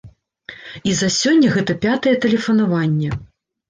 [0.93, 3.09] І за сёння гэта пятае тэлефанаванне.